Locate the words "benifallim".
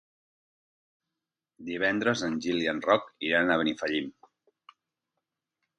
3.65-4.13